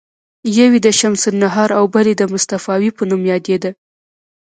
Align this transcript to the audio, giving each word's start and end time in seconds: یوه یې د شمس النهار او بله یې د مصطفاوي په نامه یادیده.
یوه 0.57 0.71
یې 0.75 0.79
د 0.85 0.87
شمس 0.99 1.21
النهار 1.31 1.69
او 1.79 1.83
بله 1.93 2.09
یې 2.11 2.15
د 2.19 2.23
مصطفاوي 2.33 2.89
په 2.97 3.03
نامه 3.09 3.25
یادیده. 3.31 3.71